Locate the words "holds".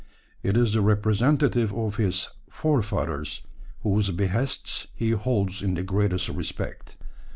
5.11-5.61